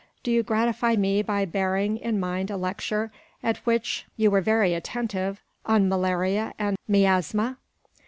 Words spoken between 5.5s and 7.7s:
on Malaria and Miasma?"